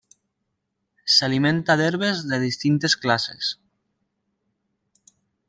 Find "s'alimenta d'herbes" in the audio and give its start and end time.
1.15-2.23